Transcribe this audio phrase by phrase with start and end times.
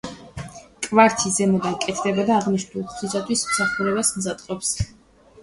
[0.85, 4.75] კვართის ზემოდან კეთდება და აღნიშნავს ღვთისათვის მსახურების მზადყოფნას.